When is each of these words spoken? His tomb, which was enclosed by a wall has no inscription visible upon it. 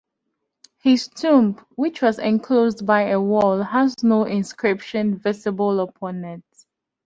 His 0.81 1.07
tomb, 1.09 1.63
which 1.75 2.01
was 2.01 2.17
enclosed 2.17 2.87
by 2.87 3.09
a 3.11 3.21
wall 3.21 3.61
has 3.61 3.93
no 4.03 4.23
inscription 4.23 5.19
visible 5.19 5.79
upon 5.79 6.25
it. 6.25 6.43